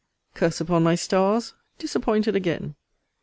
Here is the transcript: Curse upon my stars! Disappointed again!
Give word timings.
Curse 0.33 0.59
upon 0.59 0.81
my 0.81 0.95
stars! 0.95 1.53
Disappointed 1.77 2.35
again! 2.35 2.73